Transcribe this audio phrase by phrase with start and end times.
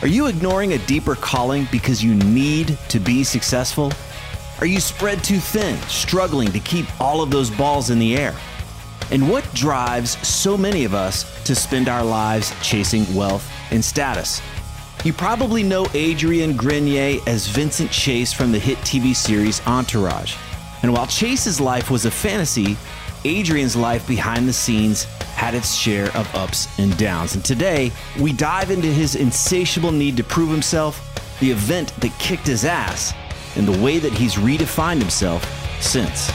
[0.00, 3.92] Are you ignoring a deeper calling because you need to be successful?
[4.60, 8.32] Are you spread too thin, struggling to keep all of those balls in the air?
[9.10, 14.40] And what drives so many of us to spend our lives chasing wealth and status?
[15.02, 20.36] You probably know Adrian Grenier as Vincent Chase from the hit TV series Entourage.
[20.84, 22.76] And while Chase's life was a fantasy,
[23.24, 25.08] Adrian's life behind the scenes
[25.38, 27.36] had its share of ups and downs.
[27.36, 31.00] And today, we dive into his insatiable need to prove himself,
[31.38, 33.14] the event that kicked his ass,
[33.54, 35.44] and the way that he's redefined himself
[35.80, 36.28] since.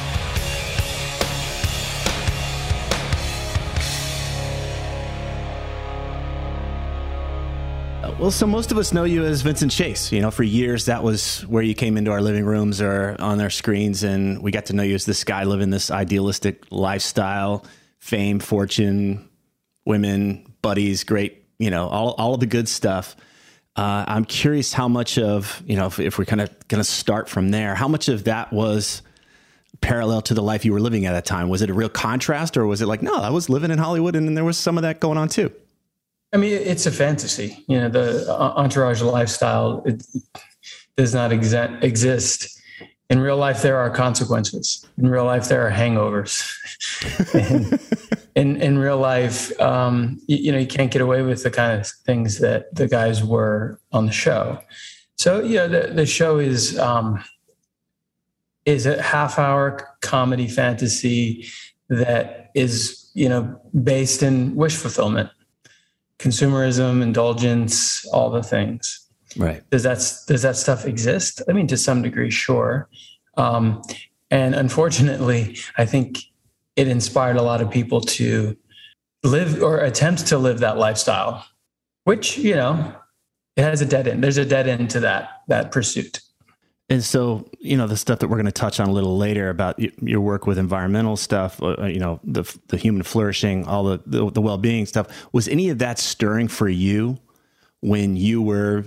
[8.02, 10.14] Uh, well, so most of us know you as Vincent Chase.
[10.14, 13.42] You know, for years that was where you came into our living rooms or on
[13.42, 17.66] our screens, and we got to know you as this guy living this idealistic lifestyle,
[18.04, 19.30] fame, fortune,
[19.86, 23.16] women, buddies, great, you know, all all of the good stuff.
[23.78, 26.90] Uh, I'm curious how much of you know if, if we're kind of going to
[26.90, 29.02] start from there, how much of that was
[29.80, 31.48] parallel to the life you were living at that time?
[31.48, 34.18] Was it a real contrast, or was it like, no, I was living in Hollywood,
[34.18, 35.50] and, and there was some of that going on too?
[36.34, 37.64] I mean, it's a fantasy.
[37.70, 40.06] You know, the entourage lifestyle it
[40.98, 42.60] does not exa- exist.
[43.10, 44.88] In real life, there are consequences.
[44.98, 46.50] In real life, there are hangovers.
[48.36, 51.80] in in real life, um, you, you, know, you can't get away with the kind
[51.80, 54.60] of things that the guys were on the show.
[55.18, 57.24] So, yeah, the, the show is um,
[58.66, 61.48] is a half hour comedy fantasy
[61.90, 65.30] that is you know based in wish fulfillment
[66.24, 69.03] consumerism, indulgence, all the things.
[69.38, 69.68] Right.
[69.70, 71.42] Does that does that stuff exist?
[71.48, 72.90] I mean, to some degree, sure.
[73.38, 73.82] Um,
[74.30, 76.20] and unfortunately, I think
[76.76, 78.58] it inspired a lot of people to
[79.24, 81.46] live or attempt to live that lifestyle,
[82.04, 82.96] which you know,
[83.56, 84.24] it has a dead end.
[84.24, 86.22] There's a dead end to that that pursuit.
[86.90, 89.50] And so, you know, the stuff that we're going to touch on a little later
[89.50, 93.86] about your work with environmental stuff, uh, uh, you know, the the human flourishing, all
[93.86, 95.08] the, the, the well being stuff.
[95.32, 97.18] Was any of that stirring for you
[97.80, 98.86] when you were,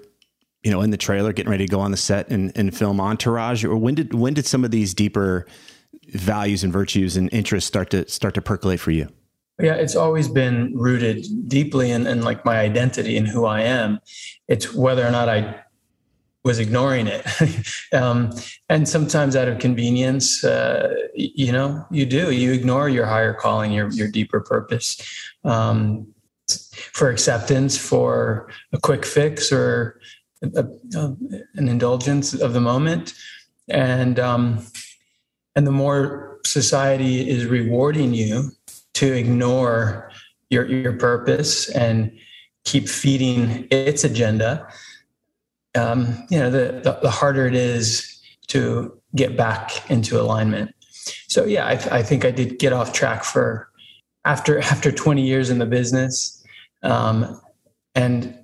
[0.67, 3.01] you know, in the trailer getting ready to go on the set and, and film
[3.01, 5.47] Entourage, or when did when did some of these deeper
[6.09, 9.09] values and virtues and interests start to start to percolate for you?
[9.61, 14.01] Yeah, it's always been rooted deeply in, in like my identity and who I am.
[14.49, 15.63] It's whether or not I
[16.43, 17.25] was ignoring it.
[17.93, 18.33] um,
[18.69, 23.71] and sometimes out of convenience, uh, you know, you do, you ignore your higher calling,
[23.71, 25.01] your, your deeper purpose
[25.45, 26.09] um,
[26.93, 30.01] for acceptance, for a quick fix or
[30.43, 31.17] a, a,
[31.55, 33.15] an indulgence of the moment.
[33.69, 34.65] And, um,
[35.55, 38.51] and the more society is rewarding you
[38.95, 40.11] to ignore
[40.51, 42.13] your, your purpose and
[42.65, 44.67] keep feeding its agenda,
[45.77, 50.75] um, you know, the, the, the harder it is to get back into alignment.
[51.29, 53.69] So yeah, I, I, think I did get off track for
[54.25, 56.43] after after 20 years in the business,
[56.83, 57.41] um,
[57.95, 58.37] and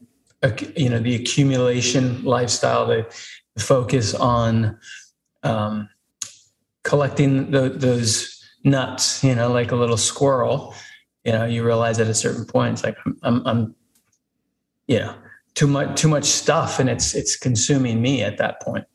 [0.76, 3.06] you know the accumulation lifestyle, the,
[3.54, 4.78] the focus on
[5.42, 5.88] um,
[6.82, 10.74] collecting the, those nuts, you know, like a little squirrel,
[11.24, 13.74] You know, you realize at a certain point, it's like I'm, I'm, I'm
[14.86, 15.14] you know,
[15.54, 18.86] too much, too much stuff, and it's it's consuming me at that point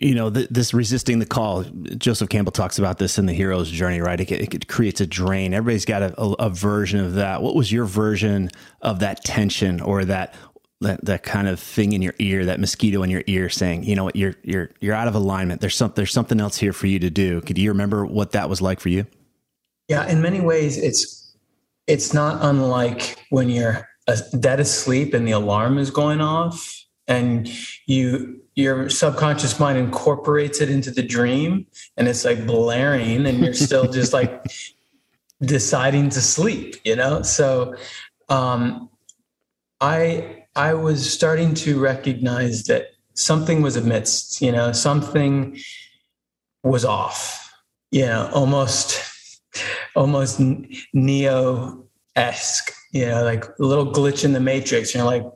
[0.00, 1.62] you know th- this resisting the call
[1.98, 4.20] joseph campbell talks about this in the hero's journey right?
[4.20, 5.52] It, it, creates a drain.
[5.52, 7.42] Everybody's got a, a, a, version of that.
[7.42, 8.50] What was your version
[8.80, 10.34] of that tension or that,
[10.80, 13.96] that that kind of thing in your ear that mosquito in your ear saying you
[13.96, 14.16] know what?
[14.16, 15.60] You're you're you're out of alignment.
[15.60, 17.40] There's some there's something else here for you to do.
[17.40, 19.06] Could you remember what that was like for you?
[19.88, 21.34] Yeah in many ways it's
[21.86, 23.88] it's not unlike when you're
[24.38, 27.48] dead asleep and the alarm is going off and
[27.86, 31.66] you your subconscious mind incorporates it into the dream
[31.96, 34.44] and it's like blaring and you're still just like
[35.42, 37.22] deciding to sleep you know?
[37.22, 37.76] So
[38.28, 38.88] um
[39.80, 44.72] i i was starting to recognize that something was amidst you know?
[44.72, 45.58] Something
[46.64, 47.52] was off
[47.90, 48.30] you know?
[48.32, 49.02] Almost
[49.94, 50.40] almost
[50.94, 51.84] neo
[52.16, 53.22] esque you know?
[53.22, 55.26] Like a little glitch in the matrix you're like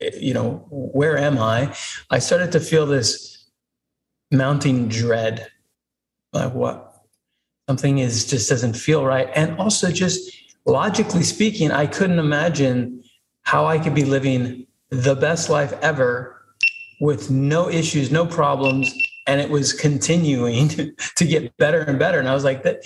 [0.00, 1.74] you know, where am I?
[2.10, 3.48] I started to feel this
[4.30, 5.48] mounting dread.
[6.32, 6.90] Like what?
[7.68, 9.28] Something is just doesn't feel right.
[9.34, 10.30] And also just
[10.66, 13.02] logically speaking, I couldn't imagine
[13.42, 16.42] how I could be living the best life ever
[17.00, 18.92] with no issues, no problems,
[19.26, 20.68] and it was continuing
[21.16, 22.18] to get better and better.
[22.18, 22.84] And I was like, that.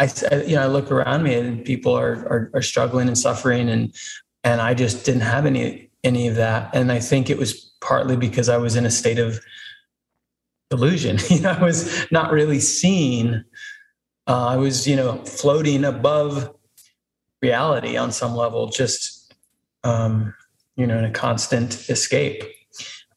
[0.00, 0.08] I,
[0.46, 3.92] you know, I look around me and people are, are, are struggling and suffering, and
[4.44, 6.74] and I just didn't have any any of that.
[6.74, 9.40] And I think it was partly because I was in a state of
[10.70, 11.18] delusion.
[11.30, 13.44] You know, I was not really seeing.
[14.26, 16.54] Uh, I was, you know, floating above
[17.40, 19.32] reality on some level, just,
[19.84, 20.34] um,
[20.76, 22.44] you know, in a constant escape.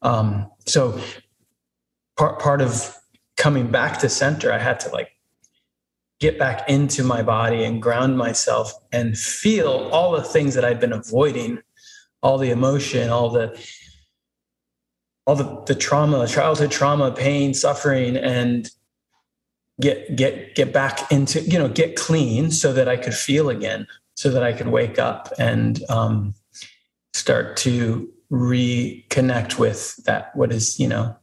[0.02, 1.00] Um, so
[2.18, 2.98] part part of
[3.38, 5.10] coming back to center, I had to like
[6.20, 10.80] get back into my body and ground myself and feel all the things that I'd
[10.80, 11.60] been avoiding
[12.22, 13.60] all the emotion, all the
[15.28, 18.70] all the, the trauma, childhood trauma, pain, suffering, and
[19.80, 23.88] get get get back into you know get clean so that I could feel again,
[24.16, 26.34] so that I could wake up and um,
[27.14, 31.16] start to reconnect with that what is you know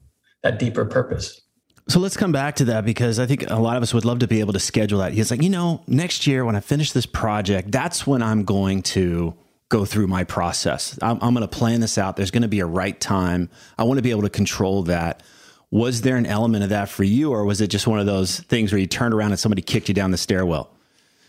[0.42, 1.40] that deeper purpose.
[1.88, 4.18] So let's come back to that because I think a lot of us would love
[4.18, 5.14] to be able to schedule that.
[5.14, 8.82] He's like, you know, next year when I finish this project, that's when I'm going
[8.82, 9.34] to
[9.68, 10.98] go through my process.
[11.02, 12.16] I'm, I'm going to plan this out.
[12.16, 13.50] There's going to be a right time.
[13.76, 15.22] I want to be able to control that.
[15.70, 18.40] Was there an element of that for you, or was it just one of those
[18.40, 20.70] things where you turned around and somebody kicked you down the stairwell?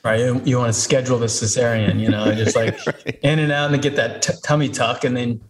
[0.04, 0.22] Right.
[0.22, 3.20] You, you want to schedule the cesarean, you know, just like right.
[3.22, 5.42] in and out and get that t- tummy tuck and then.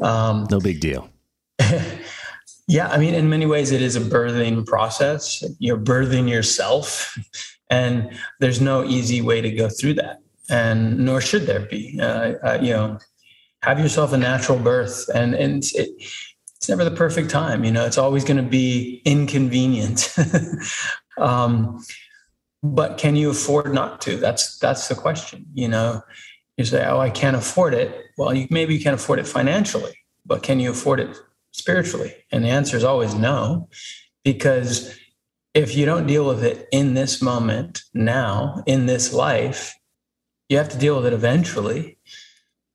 [0.00, 1.10] Um, no big deal.
[2.68, 2.88] yeah.
[2.88, 5.42] I mean, in many ways, it is a birthing process.
[5.58, 7.18] You're birthing yourself,
[7.70, 11.98] and there's no easy way to go through that and nor should there be.
[12.00, 12.98] Uh, uh, you know,
[13.62, 15.90] have yourself a natural birth, and and it,
[16.56, 17.64] it's never the perfect time.
[17.64, 20.14] You know, it's always going to be inconvenient.
[21.18, 21.84] um,
[22.62, 24.16] but can you afford not to?
[24.16, 25.46] That's that's the question.
[25.54, 26.02] You know,
[26.56, 29.94] you say, "Oh, I can't afford it." Well, you, maybe you can't afford it financially,
[30.24, 31.16] but can you afford it
[31.52, 32.14] spiritually?
[32.32, 33.68] And the answer is always no,
[34.24, 34.98] because
[35.54, 39.74] if you don't deal with it in this moment, now, in this life,
[40.48, 41.98] you have to deal with it eventually.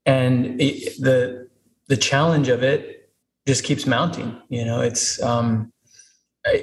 [0.06, 1.50] And it, the
[1.88, 3.10] the challenge of it
[3.48, 5.74] just keeps mounting you know it's um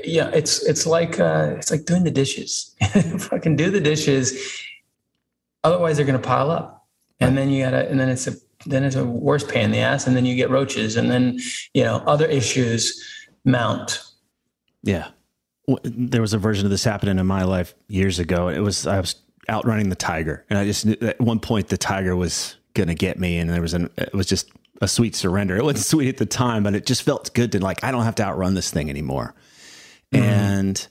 [0.04, 2.74] yeah it's it's like uh it's like doing the dishes.
[3.42, 4.60] Can do the dishes.
[5.64, 6.86] Otherwise they're to pile up.
[7.20, 8.34] And then you gotta and then it's a
[8.66, 11.38] then it's a worse pain in the ass and then you get roaches and then
[11.74, 13.00] you know other issues
[13.44, 14.02] mount.
[14.82, 15.08] Yeah.
[15.84, 18.48] There was a version of this happening in my life years ago.
[18.48, 19.14] It was i was
[19.50, 23.18] outrunning the tiger, and I just knew at one point the tiger was gonna get
[23.18, 24.50] me, and there was an it was just
[24.80, 25.56] a sweet surrender.
[25.56, 28.04] It wasn't sweet at the time, but it just felt good to like I don't
[28.04, 29.34] have to outrun this thing anymore.
[30.12, 30.24] Mm-hmm.
[30.24, 30.88] And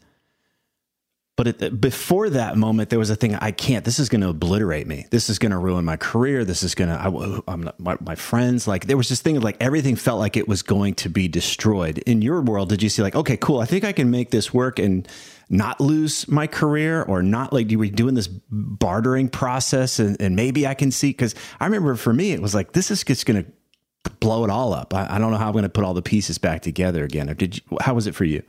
[1.38, 3.86] but it, before that moment, there was a thing I can't.
[3.86, 5.06] This is going to obliterate me.
[5.12, 6.44] This is going to ruin my career.
[6.44, 7.44] This is going to.
[7.48, 8.68] I'm my, my friends.
[8.68, 11.28] Like there was this thing of like everything felt like it was going to be
[11.28, 12.00] destroyed.
[12.00, 13.60] In your world, did you see like okay, cool?
[13.60, 15.08] I think I can make this work and
[15.48, 20.36] not lose my career or not like you were doing this bartering process and, and
[20.36, 23.28] maybe I can see because I remember for me it was like this is just
[23.28, 24.92] going to blow it all up.
[24.92, 27.30] I, I don't know how I'm going to put all the pieces back together again.
[27.30, 28.42] Or did you, how was it for you?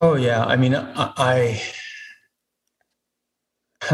[0.00, 1.62] Oh yeah, I mean I, I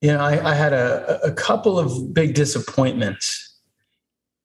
[0.00, 3.58] you know I, I had a, a couple of big disappointments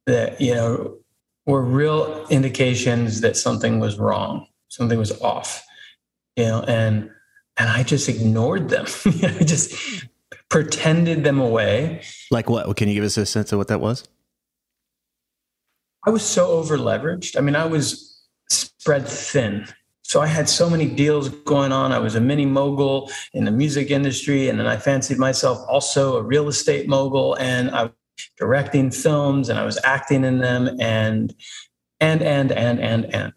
[0.06, 0.98] that you know
[1.46, 5.66] were real indications that something was wrong, something was off
[6.36, 7.10] you know, and
[7.58, 8.86] and I just ignored them.
[9.06, 9.74] I just
[10.50, 12.04] pretended them away.
[12.32, 12.76] Like what?
[12.76, 14.08] Can you give us a sense of what that was?
[16.06, 17.38] I was so over leveraged.
[17.38, 19.68] I mean, I was spread thin.
[20.08, 21.92] So I had so many deals going on.
[21.92, 26.18] I was a mini mogul in the music industry, and then I fancied myself also
[26.18, 27.92] a real estate mogul, and I was
[28.38, 31.34] directing films and I was acting in them, and
[32.00, 33.34] and and and and and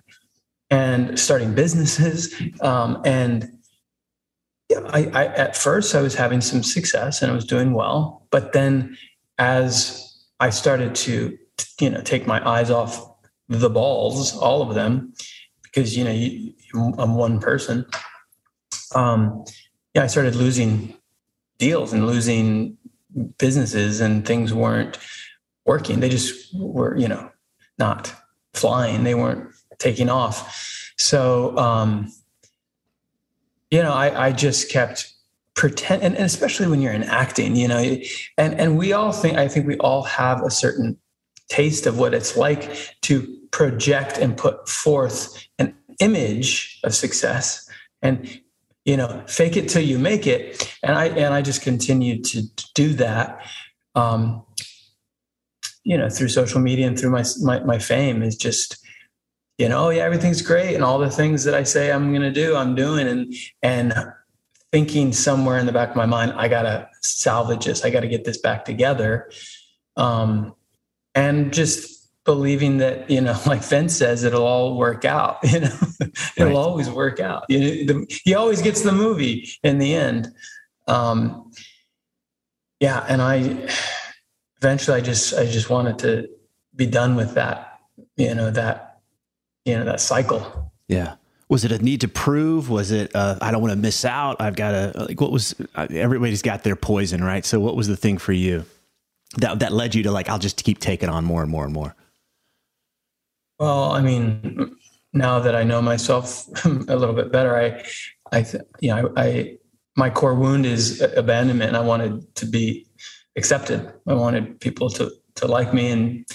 [0.69, 2.35] and starting businesses.
[2.61, 3.51] Um, and
[4.69, 8.27] yeah, I, I at first I was having some success and I was doing well,
[8.31, 8.95] but then
[9.39, 10.05] as
[10.39, 11.39] I started to
[11.81, 13.11] you know take my eyes off
[13.49, 15.15] the balls, all of them,
[15.63, 16.53] because you know you,
[16.99, 17.87] I'm one person.
[18.95, 19.45] Um,
[19.95, 20.95] yeah, I started losing
[21.59, 22.77] deals and losing
[23.39, 24.99] businesses, and things weren't
[25.65, 26.01] working.
[26.01, 27.31] They just were, you know,
[27.79, 28.13] not
[28.55, 29.05] flying.
[29.05, 30.93] They weren't taking off.
[30.99, 32.13] So, um,
[33.71, 35.13] you know, I, I just kept
[35.55, 37.79] pretend, and, and especially when you're in acting, you know,
[38.37, 40.97] and and we all think, I think we all have a certain
[41.49, 42.71] taste of what it's like
[43.03, 47.69] to project and put forth an image of success
[48.03, 48.41] and
[48.85, 50.77] you know fake it till you make it.
[50.83, 52.43] And i and i just continued to
[52.75, 53.45] do that
[53.95, 54.45] um
[55.85, 58.79] you know through social media and through my my, my fame is just
[59.59, 62.23] you know oh yeah everything's great and all the things that i say i'm going
[62.23, 63.09] to do i'm doing.
[63.09, 63.95] And and
[64.71, 67.85] thinking somewhere in the back of my mind i gotta salvage this.
[67.85, 69.31] I gotta get this back together.
[69.97, 70.55] Um
[71.15, 71.98] and just
[72.29, 75.79] believing that you know like Vince says it'll all work out you know?
[76.37, 76.55] It'll right.
[76.55, 77.47] always work out.
[77.49, 80.29] You know, the, he always gets the movie in the end.
[80.87, 81.51] Um
[82.81, 83.37] yeah and i
[84.59, 86.29] eventually i just i just wanted to
[86.77, 87.81] be done with that
[88.17, 89.01] you know that
[89.65, 90.71] you know that cycle.
[90.87, 91.15] Yeah.
[91.49, 92.69] Was it a need to prove?
[92.69, 94.37] Was it uh, i don't want to miss out.
[94.39, 97.45] I've got to like what was uh, everybody's got their poison right?
[97.47, 98.67] So what was the thing for you
[99.39, 101.73] that that led you to like I'll just keep taking on more and more and
[101.73, 101.95] more?
[103.59, 104.77] Well, I mean,
[105.13, 107.85] now that I know myself a little bit better, I,
[108.33, 108.45] I,
[108.81, 109.57] you know, I, I,
[109.97, 111.75] my core wound is abandonment.
[111.75, 112.87] I wanted to be
[113.37, 113.93] accepted.
[114.07, 116.27] I wanted people to to like me and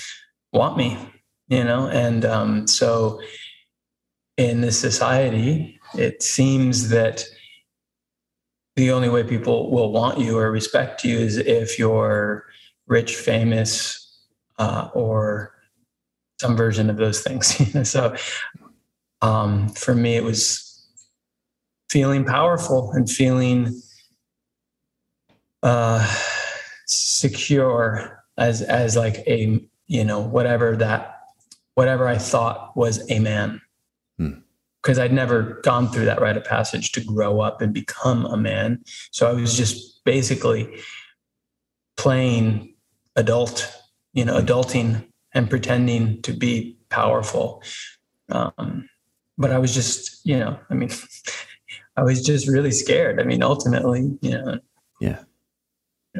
[0.53, 0.97] want me,
[1.47, 1.87] you know.
[1.87, 3.21] And um, so,
[4.37, 7.23] in this society, it seems that
[8.75, 12.45] the only way people will want you or respect you is if you're
[12.87, 14.25] rich, famous,
[14.57, 15.52] uh, or
[16.43, 17.89] some version of those things.
[17.89, 18.13] so
[19.21, 20.85] um, for me, it was
[21.89, 23.81] feeling powerful and feeling
[25.63, 26.05] uh,
[26.85, 31.21] secure as as like a you know whatever that
[31.75, 33.61] whatever I thought was a man.
[34.17, 35.03] Because hmm.
[35.03, 38.83] I'd never gone through that rite of passage to grow up and become a man.
[39.11, 40.77] So I was just basically
[41.95, 42.75] playing
[43.15, 43.73] adult,
[44.11, 47.63] you know, adulting and pretending to be powerful.
[48.29, 48.89] Um,
[49.37, 50.89] but I was just, you know, I mean,
[51.97, 53.19] I was just really scared.
[53.19, 54.59] I mean, ultimately, you know.
[54.99, 55.23] Yeah.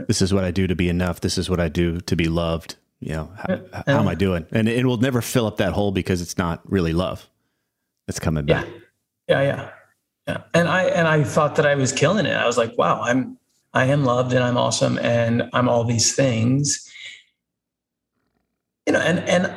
[0.08, 1.22] This is what I do to be enough.
[1.22, 2.76] This is what I do to be loved.
[3.00, 4.46] You know, how, how am I doing?
[4.52, 7.30] And it will never fill up that hole because it's not really love.
[8.08, 8.66] It's coming back.
[9.28, 9.42] Yeah.
[9.42, 9.42] Yeah.
[9.42, 9.70] Yeah.
[10.28, 10.44] Yeah.
[10.54, 12.34] And I, and I thought that I was killing it.
[12.34, 13.38] I was like, wow, I'm,
[13.74, 16.90] I am loved and I'm awesome and I'm all these things.
[18.86, 19.54] You know, and and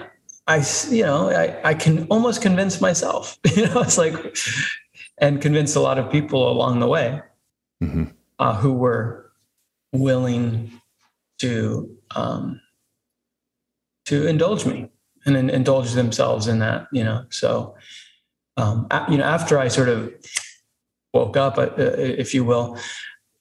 [0.46, 3.38] I, you know, I, I can almost convince myself.
[3.56, 4.14] You know, it's like,
[5.18, 7.20] and convince a lot of people along the way
[7.82, 8.04] mm-hmm.
[8.38, 9.32] uh, who were
[9.92, 10.80] willing
[11.38, 12.60] to um,
[14.04, 14.90] to indulge me
[15.24, 16.86] and in, indulge themselves in that.
[16.92, 17.74] You know, so
[18.56, 20.14] um, you know, after I sort of
[21.12, 22.78] woke up, uh, if you will,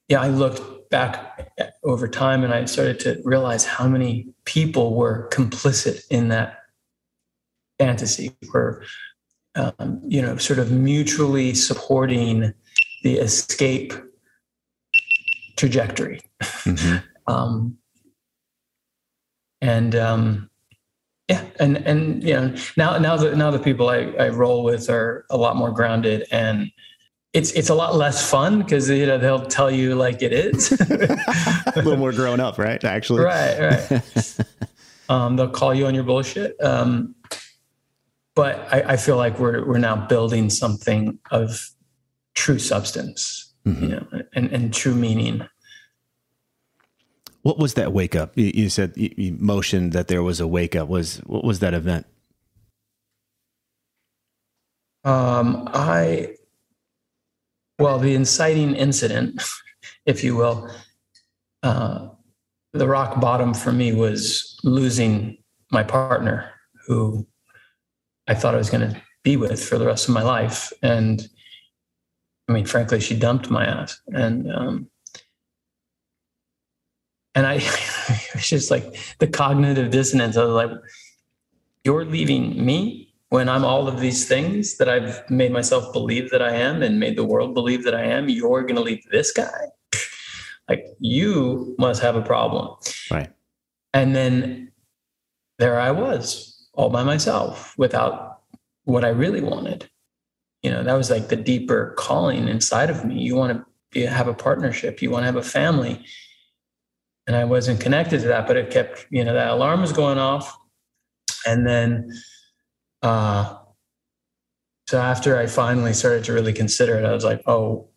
[0.08, 1.52] yeah, I looked back
[1.84, 6.60] over time and I started to realize how many people were complicit in that
[7.80, 8.84] fantasy, were,
[9.56, 12.54] um, you know, sort of mutually supporting
[13.04, 13.94] the escape
[15.58, 16.22] trajectory.
[16.42, 16.98] Mm-hmm.
[17.32, 17.78] um,
[19.62, 20.50] and um,
[21.28, 24.90] yeah, and and you know now now the now the people I, I roll with
[24.90, 26.72] are a lot more grounded and
[27.36, 30.72] it's it's a lot less fun because you know they'll tell you like it is.
[30.82, 33.24] A little more grown up right actually?
[33.24, 34.40] Right right.
[35.08, 37.14] Um, they'll call you on your bullshit um,
[38.34, 41.70] but I, I, feel like we're we're now building something of
[42.34, 43.84] true substance mm-hmm.
[43.84, 45.48] you know and, and true meaning.
[47.44, 48.36] What was that wake up?
[48.36, 50.90] You, you said you, you motioned that there was a wake up.
[50.90, 52.08] Was what was that event?
[55.04, 56.36] Um, I
[57.80, 59.42] well, the inciting incident,
[60.06, 60.70] if you will,
[61.64, 62.08] uh,
[62.74, 65.38] the rock bottom for me was losing
[65.72, 66.52] my partner,
[66.88, 67.28] who
[68.28, 70.72] I thought I was going to be with for the rest of my life.
[70.82, 71.28] And
[72.48, 74.00] I mean, frankly, she dumped my ass.
[74.08, 74.90] And, um,
[77.34, 77.56] and I,
[78.36, 80.38] it's just like the cognitive dissonance.
[80.38, 80.72] I was like,
[81.84, 83.05] you're leaving me
[83.36, 87.02] when I'm all of these things that I've made myself believe that I am and
[87.02, 88.30] made the world believe that I am.
[88.30, 89.66] You're going to leave this guy.
[90.70, 92.78] Like you must have a problem.
[93.12, 93.30] Right.
[93.94, 94.72] And then
[95.60, 98.40] there I was all by myself without
[98.86, 99.90] what I really wanted.
[100.64, 103.20] You know, that was like the deeper calling inside of me.
[103.20, 106.06] You want to be, have a partnership, you want to have a family.
[107.28, 110.20] And I wasn't connected to that, but it kept, you know, that alarm was going
[110.20, 110.58] off.
[111.46, 112.10] And then,
[113.06, 113.58] uh,
[114.88, 117.88] so after I finally started to really consider it, I was like, oh,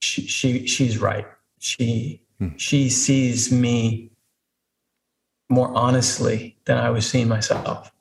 [0.00, 1.26] she, she she's right.
[1.58, 2.56] She hmm.
[2.56, 4.10] she sees me
[5.48, 7.92] more honestly than I was seeing myself.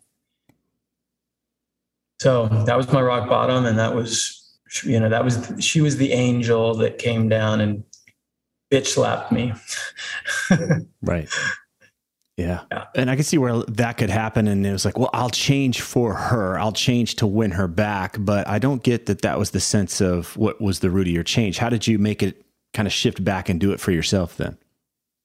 [2.20, 5.98] So that was my rock bottom, and that was you know that was she was
[5.98, 7.84] the angel that came down and
[8.72, 9.54] bitch slapped me.
[11.02, 11.30] right.
[12.38, 12.62] Yeah.
[12.72, 12.86] yeah.
[12.96, 14.48] And I could see where that could happen.
[14.48, 16.60] And it was like, well, I'll change for her.
[16.60, 18.18] I'll change to win her back.
[18.20, 21.14] But I don't get that that was the sense of what was the root of
[21.14, 21.58] your change.
[21.58, 24.58] How did you make it kind of shift back and do it for yourself then?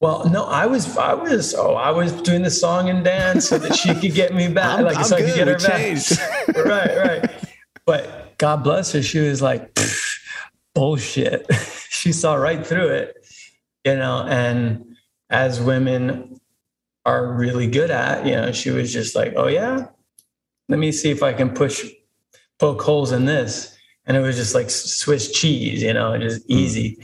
[0.00, 3.58] Well, no, I was, I was, oh, I was doing the song and dance so
[3.58, 5.26] that she could get me back, I'm, like I'm so good.
[5.26, 5.92] I could get her
[6.54, 6.66] we back.
[6.96, 7.30] right, right.
[7.84, 9.78] But God bless her, she was like,
[10.74, 11.46] bullshit.
[11.90, 13.26] she saw right through it,
[13.84, 14.24] you know.
[14.26, 14.96] And
[15.28, 16.39] as women
[17.06, 19.86] are really good at, you know, she was just like, oh yeah,
[20.68, 21.84] let me see if I can push,
[22.58, 23.76] poke holes in this,
[24.06, 26.52] and it was just like Swiss cheese, you know, just hmm.
[26.52, 26.98] easy.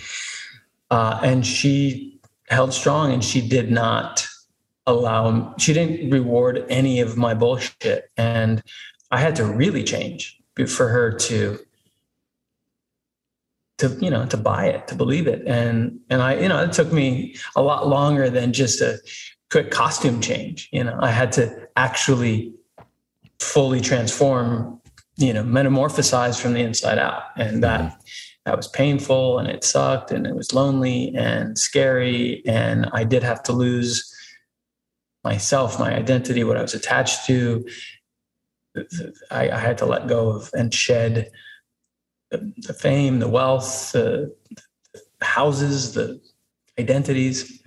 [0.91, 4.27] Uh, and she held strong and she did not
[4.87, 8.63] allow she didn't reward any of my bullshit and
[9.11, 11.59] i had to really change for her to
[13.79, 16.73] to you know to buy it to believe it and and i you know it
[16.73, 18.97] took me a lot longer than just a
[19.57, 22.53] quick costume change you know i had to actually
[23.41, 24.81] fully transform
[25.17, 28.01] you know metamorphosize from the inside out and that mm-hmm
[28.47, 32.43] that was painful and it sucked and it was lonely and scary.
[32.47, 34.15] And I did have to lose
[35.25, 37.69] myself, my identity, what I was attached to.
[39.33, 41.29] I, I had to let go of and shed
[42.31, 44.33] the, the fame, the wealth, the,
[44.95, 46.21] the, houses, the
[46.79, 47.61] identities.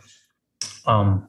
[0.86, 1.28] Um,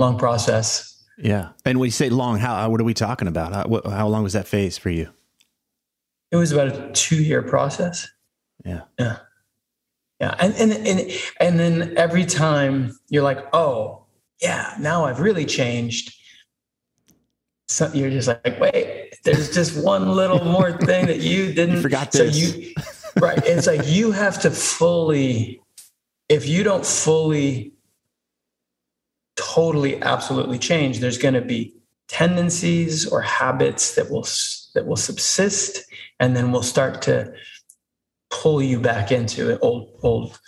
[0.00, 1.04] long process.
[1.18, 1.50] Yeah.
[1.64, 3.52] And when you say long, how, what are we talking about?
[3.52, 5.10] How, how long was that phase for you?
[6.32, 8.08] It was about a two year process.
[8.64, 8.82] Yeah.
[8.98, 9.18] Yeah.
[10.20, 10.34] Yeah.
[10.38, 14.06] And, and, and, and then every time you're like, oh,
[14.40, 16.14] yeah, now I've really changed.
[17.68, 21.82] So you're just like, wait, there's just one little more thing that you didn't you
[21.82, 22.34] forgot this.
[22.34, 22.74] So you,
[23.20, 23.38] right.
[23.44, 25.62] It's like you have to fully,
[26.28, 27.74] if you don't fully,
[29.40, 31.74] totally, absolutely change, there's going to be
[32.08, 34.26] tendencies or habits that will
[34.74, 35.84] that will subsist,
[36.18, 37.32] and then we'll start to
[38.30, 40.38] pull you back into old old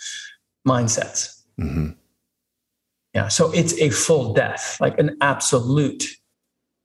[0.67, 1.41] mindsets.
[1.59, 1.91] Mm-hmm.
[3.13, 6.03] Yeah, so it's a full death, like an absolute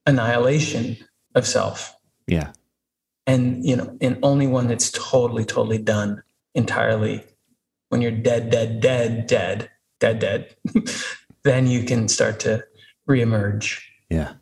[0.07, 0.97] annihilation
[1.35, 1.95] of self.
[2.27, 2.53] Yeah,
[3.27, 6.23] and you know, and only one that's totally, totally done
[6.55, 7.25] entirely.
[7.91, 10.55] When you're dead, dead, dead, dead, dead, dead,
[11.45, 12.65] then you can start to
[13.09, 13.81] reemerge.
[14.09, 14.35] Yeah.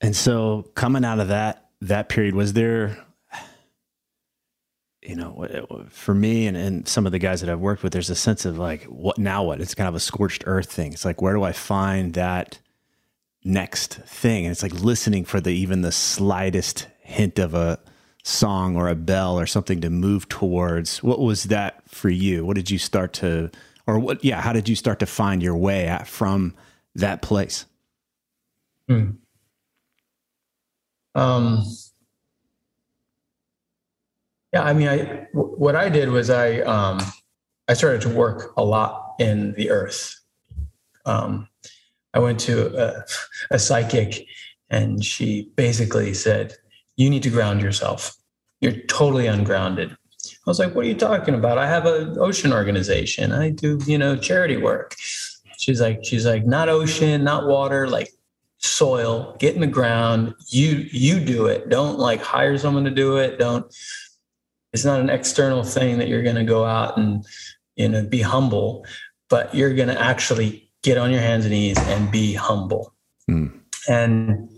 [0.00, 2.96] And so, coming out of that that period, was there
[5.02, 8.10] you know, for me and, and some of the guys that I've worked with, there's
[8.10, 9.44] a sense of like, what now?
[9.44, 9.60] What?
[9.60, 10.92] It's kind of a scorched earth thing.
[10.92, 12.58] It's like, where do I find that
[13.42, 14.44] next thing?
[14.44, 17.80] And it's like listening for the even the slightest hint of a
[18.22, 21.02] song or a bell or something to move towards.
[21.02, 22.44] What was that for you?
[22.44, 23.50] What did you start to,
[23.90, 24.24] or what?
[24.24, 26.54] Yeah, how did you start to find your way from
[26.94, 27.66] that place?
[28.88, 29.10] Hmm.
[31.14, 31.64] Um
[34.52, 37.00] yeah, I mean, I what I did was I um,
[37.68, 40.16] I started to work a lot in the earth.
[41.06, 41.48] Um,
[42.14, 43.04] I went to a,
[43.52, 44.26] a psychic,
[44.68, 46.54] and she basically said,
[46.96, 48.16] "You need to ground yourself.
[48.60, 49.96] You're totally ungrounded."
[50.50, 51.58] I was like, "What are you talking about?
[51.58, 53.32] I have an ocean organization.
[53.32, 54.96] I do, you know, charity work."
[55.58, 58.10] She's like, "She's like, not ocean, not water, like
[58.58, 59.36] soil.
[59.38, 60.34] Get in the ground.
[60.48, 61.68] You you do it.
[61.68, 63.38] Don't like hire someone to do it.
[63.38, 63.72] Don't."
[64.72, 67.24] it's not an external thing that you're going to go out and
[67.76, 68.84] you know be humble
[69.28, 72.94] but you're going to actually get on your hands and knees and be humble
[73.28, 73.52] mm.
[73.88, 74.48] and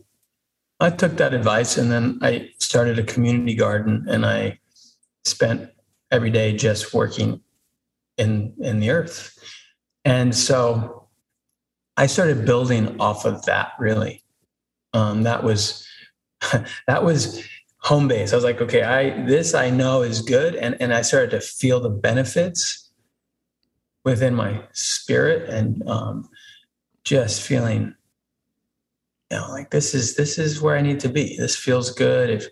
[0.81, 4.59] i took that advice and then i started a community garden and i
[5.25, 5.71] spent
[6.13, 7.41] every day just working
[8.19, 9.37] in in the earth
[10.05, 11.09] and so
[11.97, 14.23] i started building off of that really
[14.95, 15.87] um, that was
[16.87, 17.43] that was
[17.79, 18.33] home base.
[18.33, 21.41] I was like, okay, I this I know is good, and and I started to
[21.41, 22.91] feel the benefits
[24.05, 26.29] within my spirit, and um,
[27.05, 27.95] just feeling,
[29.31, 31.37] you know, like this is this is where I need to be.
[31.37, 32.31] This feels good.
[32.31, 32.47] If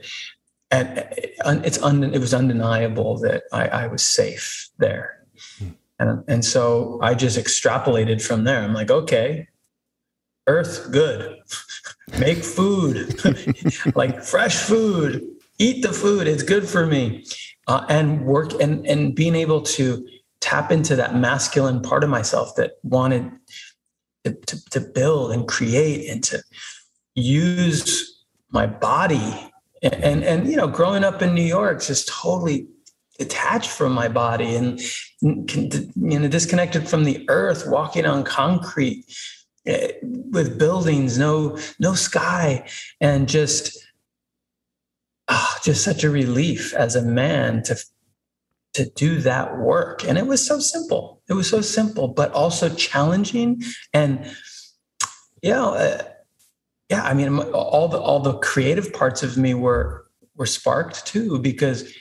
[0.70, 5.24] and it's un, it was undeniable that I, I was safe there,
[5.59, 5.70] hmm.
[5.98, 8.62] and and so I just extrapolated from there.
[8.62, 9.48] I'm like, okay,
[10.46, 11.38] Earth, good.
[12.18, 13.24] Make food,
[13.94, 15.26] like fresh food.
[15.59, 16.26] Eat the food.
[16.26, 17.24] It's good for me.
[17.66, 20.06] Uh, and work and and being able to
[20.40, 23.30] tap into that masculine part of myself that wanted
[24.24, 26.42] to, to, to build and create and to
[27.14, 29.49] use my body
[29.82, 32.66] and, and you know growing up in new york just totally
[33.18, 34.80] detached from my body and
[35.20, 39.04] you know disconnected from the earth walking on concrete
[39.66, 42.66] Eh, with buildings, no no sky,
[42.98, 43.78] and just
[45.28, 47.76] oh, just such a relief as a man to
[48.72, 50.02] to do that work.
[50.02, 51.20] And it was so simple.
[51.28, 53.62] It was so simple, but also challenging.
[53.92, 54.24] And
[55.42, 56.04] you know, uh,
[56.90, 61.38] yeah, I mean, all the all the creative parts of me were were sparked too
[61.38, 61.92] because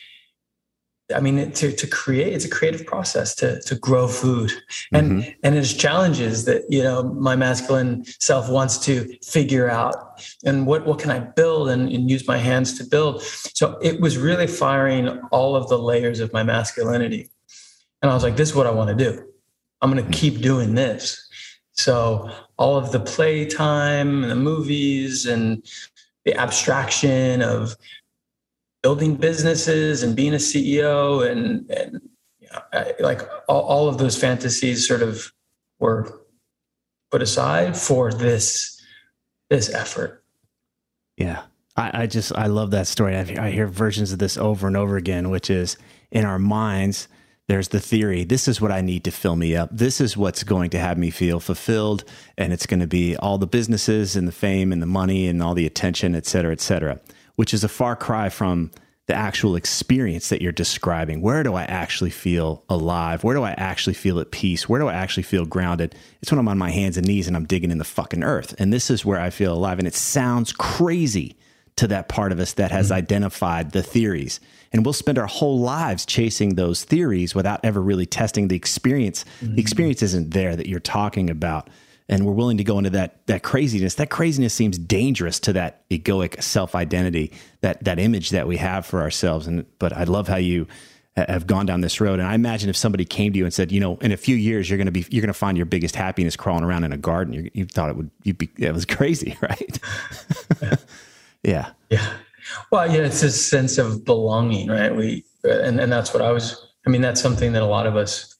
[1.15, 4.51] I mean, to, to create, it's a creative process to, to grow food.
[4.93, 5.31] And, mm-hmm.
[5.41, 10.85] and there's challenges that, you know, my masculine self wants to figure out and what,
[10.85, 13.23] what can I build and, and use my hands to build.
[13.23, 17.31] So it was really firing all of the layers of my masculinity.
[18.03, 19.25] And I was like, this is what I want to do.
[19.81, 21.27] I'm going to keep doing this.
[21.73, 25.65] So all of the playtime and the movies and
[26.25, 27.75] the abstraction of
[28.83, 32.01] building businesses and being a CEO and, and
[32.39, 35.31] you know, like all, all of those fantasies sort of
[35.79, 36.21] were
[37.11, 38.75] put aside for this
[39.49, 40.23] this effort.
[41.17, 41.43] Yeah.
[41.75, 43.15] I, I just I love that story.
[43.15, 45.77] I, I hear versions of this over and over again, which is
[46.11, 47.07] in our minds,
[47.49, 49.69] there's the theory this is what I need to fill me up.
[49.73, 52.05] This is what's going to have me feel fulfilled.
[52.37, 55.43] And it's going to be all the businesses and the fame and the money and
[55.43, 57.01] all the attention, et cetera, et cetera
[57.39, 58.69] which is a far cry from
[59.05, 61.21] the actual experience that you're describing.
[61.21, 63.23] Where do I actually feel alive?
[63.23, 64.67] Where do I actually feel at peace?
[64.67, 65.95] Where do I actually feel grounded?
[66.21, 68.55] It's when I'm on my hands and knees and I'm digging in the fucking earth.
[68.59, 69.79] And this is where I feel alive.
[69.79, 71.37] And it sounds crazy
[71.79, 72.97] to that part of us that has mm-hmm.
[72.97, 74.39] identified the theories.
[74.71, 79.25] And we'll spend our whole lives chasing those theories without ever really testing the experience.
[79.41, 79.55] Mm-hmm.
[79.55, 81.69] The experience isn't there that you're talking about
[82.09, 85.87] and we're willing to go into that that craziness that craziness seems dangerous to that
[85.89, 90.27] egoic self identity that that image that we have for ourselves and but i love
[90.27, 90.67] how you
[91.15, 93.71] have gone down this road and i imagine if somebody came to you and said
[93.71, 95.65] you know in a few years you're going to be you're going to find your
[95.65, 98.73] biggest happiness crawling around in a garden you, you thought it would you'd be it
[98.73, 99.79] was crazy right
[101.43, 101.71] yeah.
[101.89, 102.13] yeah
[102.71, 106.67] well yeah it's a sense of belonging right we and and that's what i was
[106.85, 108.35] i mean that's something that a lot of us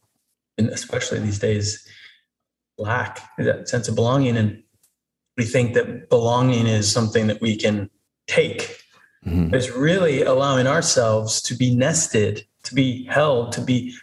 [0.58, 1.88] and especially these days
[2.78, 4.64] lack that sense of belonging and
[5.38, 7.90] we think that belonging is something that we can
[8.28, 8.82] take
[9.26, 9.54] mm-hmm.
[9.54, 13.96] it's really allowing ourselves to be nested to be held to be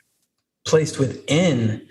[0.66, 1.86] placed within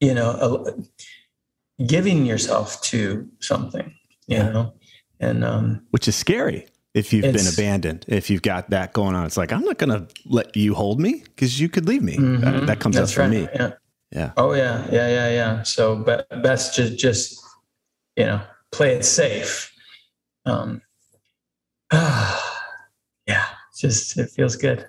[0.00, 3.94] you know a, giving yourself to something
[4.26, 4.50] you yeah.
[4.50, 4.74] know
[5.20, 9.24] and um which is scary if you've been abandoned if you've got that going on
[9.26, 12.46] it's like i'm not gonna let you hold me because you could leave me mm-hmm.
[12.46, 13.30] uh, that comes That's up for right.
[13.30, 13.72] me yeah
[14.12, 14.32] yeah.
[14.36, 15.62] Oh yeah, yeah, yeah, yeah.
[15.62, 17.42] So be- best to just
[18.16, 19.72] you know play it safe.
[20.44, 20.82] Um,
[21.90, 22.40] uh,
[23.26, 24.86] yeah, just it feels good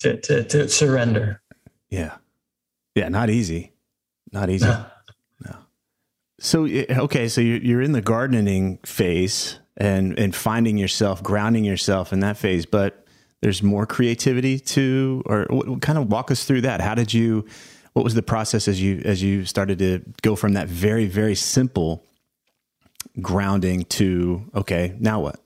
[0.00, 1.42] to to to surrender.
[1.90, 2.16] Yeah,
[2.94, 3.72] yeah, not easy,
[4.32, 4.66] not easy.
[4.66, 4.86] No.
[5.44, 5.56] no.
[6.38, 12.20] So okay, so you're in the gardening phase and and finding yourself, grounding yourself in
[12.20, 13.06] that phase, but
[13.40, 15.46] there's more creativity to, or
[15.80, 16.80] kind of walk us through that.
[16.80, 17.44] How did you?
[17.92, 21.34] what was the process as you as you started to go from that very very
[21.34, 22.04] simple
[23.20, 25.40] grounding to okay now what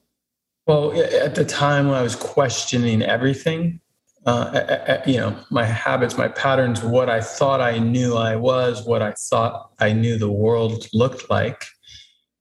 [0.66, 3.80] well at the time when i was questioning everything
[4.26, 9.02] uh, you know my habits my patterns what i thought i knew i was what
[9.02, 11.66] i thought i knew the world looked like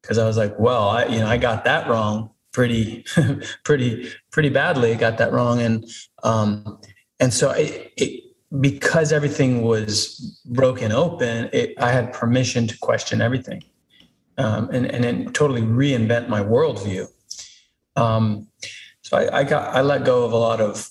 [0.06, 3.04] because i was like well i you know i got that wrong pretty
[3.64, 5.86] pretty pretty badly got that wrong and
[6.26, 6.80] Um,
[7.20, 8.24] and so it, it,
[8.60, 13.64] because everything was broken open, it, I had permission to question everything
[14.38, 17.08] um, and, and then totally reinvent my worldview.
[17.96, 18.48] Um,
[19.02, 20.90] so I, I got I let go of a lot of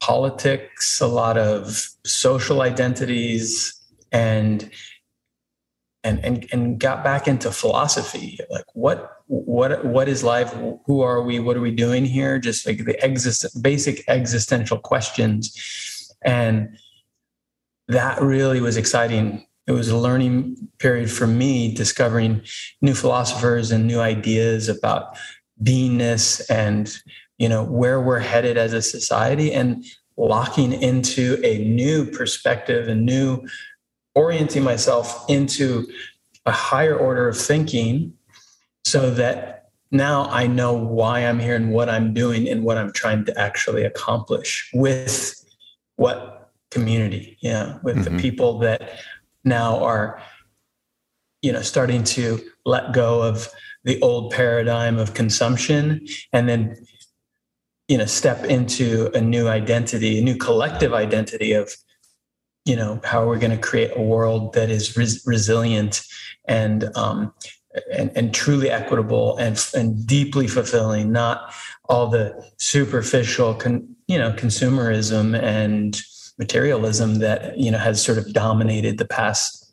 [0.00, 3.80] politics, a lot of social identities,
[4.12, 4.70] and
[6.06, 8.38] and and and got back into philosophy.
[8.48, 10.54] Like what what what is life?
[10.86, 11.40] Who are we?
[11.40, 12.38] What are we doing here?
[12.38, 16.78] Just like the exist basic existential questions, and
[17.88, 19.44] that really was exciting.
[19.66, 22.42] It was a learning period for me, discovering
[22.80, 25.16] new philosophers and new ideas about
[25.60, 26.96] beingness and
[27.38, 29.84] you know where we're headed as a society and
[30.16, 33.42] locking into a new perspective and new
[34.16, 35.86] orienting myself into
[36.46, 38.14] a higher order of thinking
[38.84, 42.92] so that now I know why I'm here and what I'm doing and what I'm
[42.92, 45.44] trying to actually accomplish with
[45.96, 48.16] what community, yeah, with mm-hmm.
[48.16, 49.00] the people that
[49.44, 50.20] now are,
[51.42, 53.48] you know, starting to let go of
[53.84, 56.76] the old paradigm of consumption and then
[57.86, 61.72] you know step into a new identity a new collective identity of
[62.66, 66.02] you know how we're going to create a world that is res- resilient
[66.46, 67.32] and um
[67.92, 71.54] and, and truly equitable and and deeply fulfilling not
[71.88, 76.00] all the superficial con, you know consumerism and
[76.38, 79.66] materialism that you know has sort of dominated the past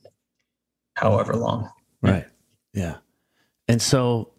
[0.96, 1.70] however long.
[2.02, 2.26] Right.
[2.74, 2.98] Yeah.
[3.68, 4.32] And so,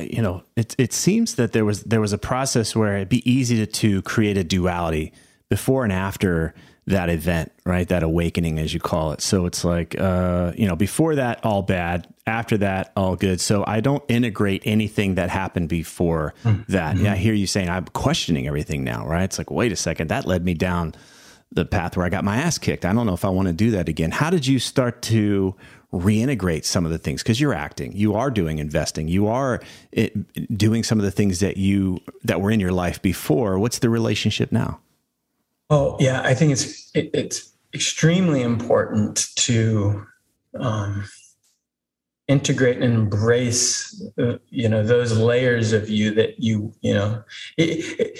[0.00, 3.28] you know, it it seems that there was there was a process where it'd be
[3.30, 5.12] easy to, to create a duality
[5.50, 6.54] before and after
[6.86, 7.88] that event, right?
[7.88, 9.20] That awakening, as you call it.
[9.20, 12.06] So it's like, uh, you know, before that, all bad.
[12.26, 13.40] After that, all good.
[13.40, 16.62] So I don't integrate anything that happened before mm-hmm.
[16.72, 16.96] that.
[16.96, 19.24] Yeah, I hear you saying I'm questioning everything now, right?
[19.24, 20.94] It's like, wait a second, that led me down
[21.52, 22.84] the path where I got my ass kicked.
[22.84, 24.10] I don't know if I want to do that again.
[24.10, 25.54] How did you start to
[25.92, 29.60] reintegrate some of the things because you're acting you are doing investing you are
[29.92, 30.12] it,
[30.58, 33.88] doing some of the things that you that were in your life before what's the
[33.88, 34.80] relationship now
[35.74, 40.06] oh yeah i think it's it, it's extremely important to
[40.60, 41.04] um,
[42.28, 47.22] integrate and embrace uh, you know those layers of you that you you know
[47.56, 48.18] it, it,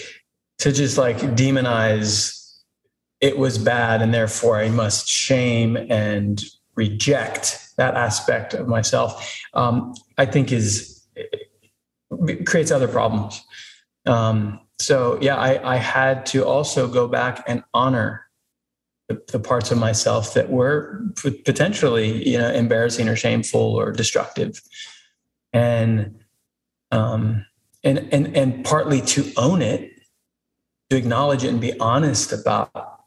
[0.58, 2.40] to just like demonize
[3.20, 6.44] it was bad and therefore i must shame and
[6.76, 11.02] reject that aspect of myself, um, I think is
[12.44, 13.42] creates other problems.
[14.06, 18.26] Um, so yeah, I, I, had to also go back and honor
[19.08, 21.00] the, the, parts of myself that were
[21.44, 24.60] potentially, you know, embarrassing or shameful or destructive,
[25.52, 26.18] and
[26.90, 27.46] um,
[27.84, 29.92] and and and partly to own it,
[30.90, 33.00] to acknowledge it and be honest about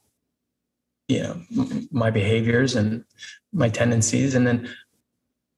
[1.07, 1.41] you know
[1.91, 3.03] my behaviors and
[3.51, 4.35] my tendencies.
[4.35, 4.69] And then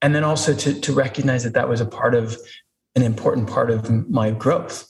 [0.01, 2.37] and then also to to recognize that that was a part of
[2.95, 4.88] an important part of my growth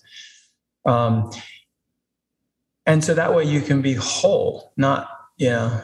[0.85, 1.31] um,
[2.85, 5.81] and so that way you can be whole not you know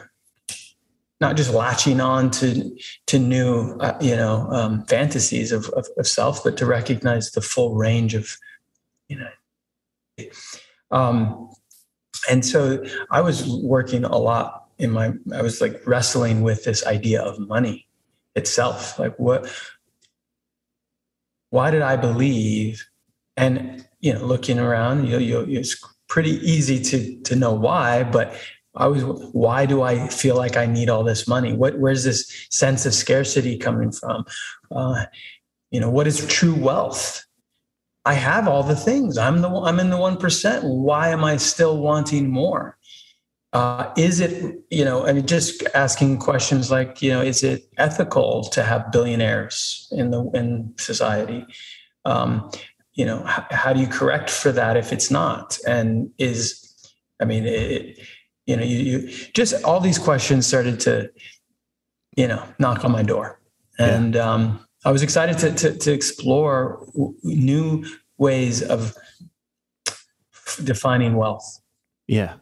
[1.20, 6.06] not just latching on to to new uh, you know um, fantasies of, of, of
[6.06, 8.36] self but to recognize the full range of
[9.08, 10.28] you know.
[10.90, 11.50] Um,
[12.28, 16.86] and so i was working a lot in my i was like wrestling with this
[16.86, 17.86] idea of money
[18.34, 18.98] itself.
[18.98, 19.50] Like what
[21.50, 22.86] why did i believe
[23.36, 28.34] and you know looking around you, you it's pretty easy to to know why but
[28.76, 31.52] i was why do i feel like i need all this money?
[31.52, 34.24] What where's this sense of scarcity coming from?
[34.70, 35.06] Uh,
[35.70, 37.24] you know what is true wealth?
[38.04, 39.18] I have all the things.
[39.18, 42.76] I'm the i'm in the 1% why am i still wanting more?
[43.52, 47.66] Uh, is it, you know, I mean, just asking questions like, you know, is it
[47.78, 51.46] ethical to have billionaires in the in society?
[52.04, 52.50] Um,
[52.96, 55.58] you know, how, how, do you correct for that if it's not?
[55.68, 56.74] And is,
[57.20, 57.98] I mean, it,
[58.46, 61.10] you know, you, you just all these questions started to,
[62.16, 63.38] you know, knock on my door,
[63.78, 64.32] and yeah.
[64.32, 66.86] um, I was excited to, to to explore
[67.22, 67.84] new
[68.16, 68.96] ways of
[70.64, 71.60] defining wealth.
[72.06, 72.36] Yeah,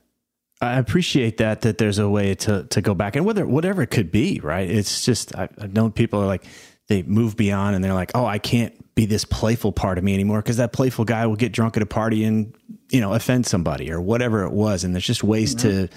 [0.60, 3.90] I appreciate that that there's a way to to go back and whether whatever it
[3.90, 4.70] could be, right?
[4.70, 6.44] It's just I, have known people are like
[6.88, 10.14] they move beyond and they're like, oh, I can't be this playful part of me
[10.14, 12.54] anymore because that playful guy will get drunk at a party and
[12.90, 14.84] you know offend somebody or whatever it was.
[14.84, 15.68] And there's just ways mm-hmm.
[15.68, 15.88] to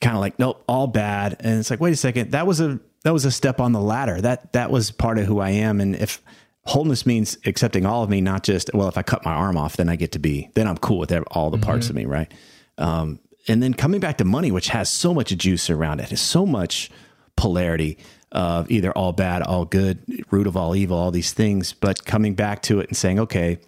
[0.00, 1.36] kind of like, nope, all bad.
[1.40, 3.80] And it's like, wait a second, that was a that was a step on the
[3.80, 4.20] ladder.
[4.20, 5.80] That that was part of who I am.
[5.80, 6.22] And if
[6.64, 9.76] wholeness means accepting all of me, not just well, if I cut my arm off,
[9.76, 11.96] then I get to be then I'm cool with all the parts mm-hmm.
[11.98, 12.32] of me, right?
[12.78, 16.20] Um, and then coming back to money, which has so much juice around it, has
[16.20, 16.90] so much
[17.36, 17.98] polarity
[18.32, 21.72] of either all bad, all good, root of all evil, all these things.
[21.72, 23.58] But coming back to it and saying, okay,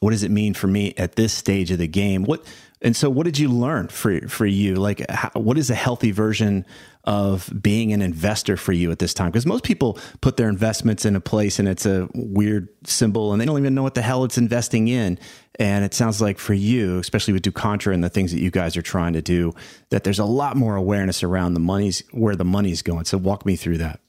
[0.00, 2.24] what does it mean for me at this stage of the game?
[2.24, 2.44] What
[2.82, 4.74] and so, what did you learn for for you?
[4.74, 6.66] Like, how, what is a healthy version
[7.04, 9.28] of being an investor for you at this time?
[9.28, 13.40] Because most people put their investments in a place and it's a weird symbol, and
[13.40, 15.18] they don't even know what the hell it's investing in.
[15.58, 18.76] And it sounds like for you, especially with Ducontra and the things that you guys
[18.76, 19.54] are trying to do,
[19.88, 23.06] that there's a lot more awareness around the money's where the money's going.
[23.06, 24.00] So, walk me through that.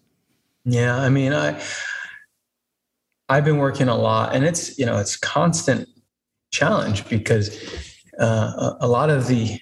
[0.66, 1.62] Yeah, I mean, I
[3.30, 5.88] I've been working a lot, and it's you know it's constant
[6.52, 7.50] challenge because
[8.20, 9.60] uh, a lot of the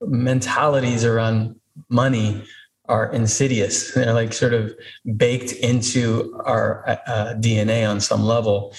[0.00, 1.56] mentalities around
[1.88, 2.44] money
[2.86, 3.92] are insidious.
[3.94, 4.74] They're like sort of
[5.16, 8.74] baked into our uh, DNA on some level.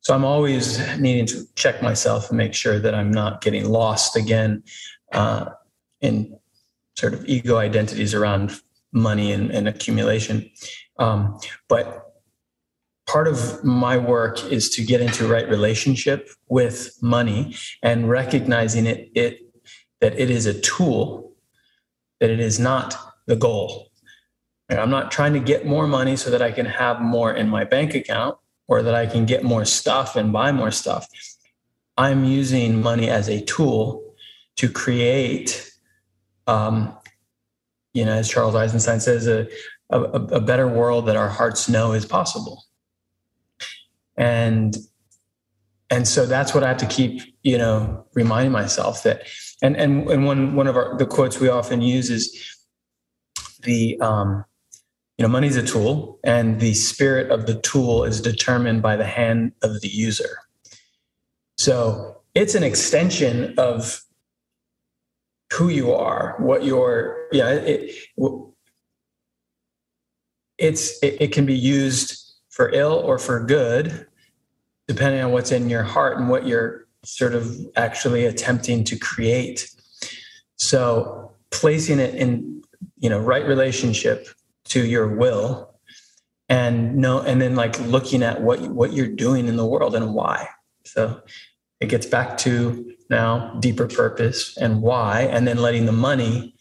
[0.00, 4.16] So I'm always needing to check myself and make sure that I'm not getting lost
[4.16, 4.62] again
[5.12, 5.50] uh,
[6.00, 6.38] in
[6.96, 8.58] sort of ego identities around
[8.92, 10.50] money and, and accumulation.
[10.98, 11.38] Um,
[11.68, 12.07] but
[13.08, 19.10] part of my work is to get into right relationship with money and recognizing it,
[19.14, 19.40] it
[20.00, 21.32] that it is a tool
[22.20, 23.88] that it is not the goal.
[24.68, 27.48] And i'm not trying to get more money so that i can have more in
[27.48, 28.36] my bank account
[28.68, 31.08] or that i can get more stuff and buy more stuff.
[31.96, 34.14] I'm using money as a tool
[34.56, 35.72] to create
[36.46, 36.94] um,
[37.94, 39.48] you know as charles eisenstein says a,
[39.88, 42.67] a, a better world that our hearts know is possible
[44.18, 44.76] and
[45.90, 49.22] and so that's what I have to keep, you know, reminding myself that.
[49.62, 52.56] And and and one one of our the quotes we often use is
[53.62, 54.44] the um,
[55.16, 59.06] you know, money's a tool, and the spirit of the tool is determined by the
[59.06, 60.38] hand of the user.
[61.56, 64.02] So it's an extension of
[65.52, 67.50] who you are, what your yeah.
[67.50, 67.94] It,
[70.58, 74.07] it's it, it can be used for ill or for good
[74.88, 79.70] depending on what's in your heart and what you're sort of actually attempting to create.
[80.56, 82.62] So placing it in,
[82.98, 84.26] you know, right relationship
[84.64, 85.74] to your will
[86.48, 90.14] and no and then like looking at what what you're doing in the world and
[90.14, 90.48] why.
[90.84, 91.20] So
[91.80, 96.54] it gets back to now deeper purpose and why and then letting the money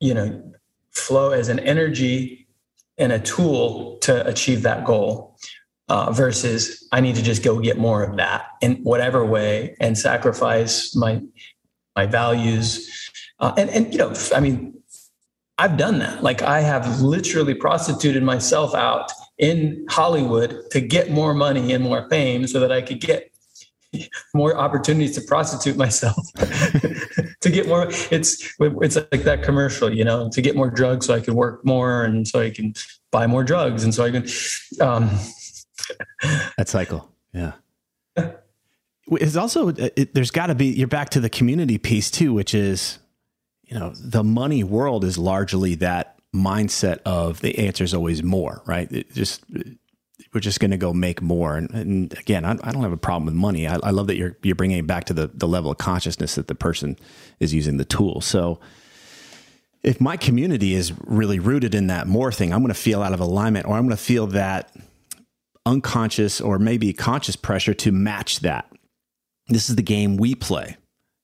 [0.00, 0.52] you know
[0.90, 2.48] flow as an energy
[2.98, 5.36] and a tool to achieve that goal
[5.90, 9.98] uh, versus I need to just go get more of that in whatever way and
[9.98, 11.20] sacrifice my
[11.96, 12.88] my values.
[13.40, 14.80] Uh, and and you know, I mean,
[15.58, 16.22] I've done that.
[16.22, 22.08] Like I have literally prostituted myself out in Hollywood to get more money and more
[22.08, 23.32] fame, so that I could get
[24.34, 26.24] more opportunities to prostitute myself
[27.40, 31.14] to get more it's it's like that commercial you know to get more drugs so
[31.14, 32.72] i can work more and so i can
[33.10, 34.24] buy more drugs and so i can
[34.80, 35.10] um,
[36.56, 37.10] that cycle.
[37.32, 37.52] Yeah.
[39.12, 42.32] It's also, uh, it, there's got to be, you're back to the community piece too,
[42.32, 42.98] which is,
[43.64, 48.62] you know, the money world is largely that mindset of the answer is always more,
[48.66, 48.90] right?
[48.92, 49.44] It just,
[50.32, 51.56] we're just going to go make more.
[51.56, 53.66] And, and again, I, I, don't have a problem with money.
[53.66, 56.36] I, I, love that you're, you're bringing it back to the, the level of consciousness
[56.36, 56.96] that the person
[57.40, 58.20] is using the tool.
[58.20, 58.60] So,
[59.82, 63.14] if my community is really rooted in that more thing, I'm going to feel out
[63.14, 64.70] of alignment or I'm going to feel that
[65.70, 68.70] unconscious or maybe conscious pressure to match that.
[69.48, 70.76] This is the game we play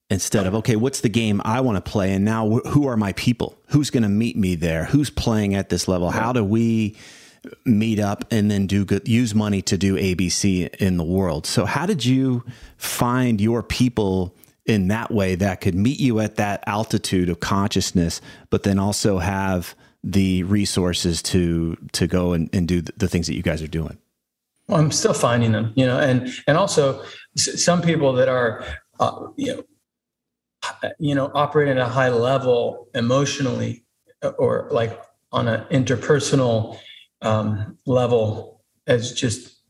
[0.09, 2.13] instead of, okay, what's the game I want to play?
[2.13, 3.59] And now who are my people?
[3.69, 4.85] Who's going to meet me there?
[4.85, 6.11] Who's playing at this level?
[6.11, 6.97] How do we
[7.65, 11.47] meet up and then do good, use money to do ABC in the world?
[11.47, 12.45] So, how did you
[12.77, 14.35] find your people?
[14.67, 19.19] in that way that could meet you at that altitude of consciousness, but then also
[19.19, 23.69] have the resources to to go and, and do the things that you guys are
[23.69, 23.97] doing.
[24.69, 27.05] I'm still finding them, you know, and and also
[27.37, 28.65] some people that are,
[28.99, 29.63] uh, you know,
[30.99, 33.85] you know, operating at a high level emotionally,
[34.23, 36.79] uh, or like on an interpersonal
[37.23, 39.61] um, level, as just,